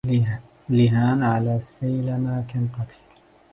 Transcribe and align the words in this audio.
لهان 0.69 1.23
على 1.23 1.61
سليمى 1.61 2.43
كم 2.47 2.67
قتيل 2.67 3.11